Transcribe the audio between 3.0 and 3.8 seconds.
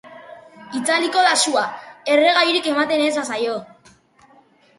ez bazaio.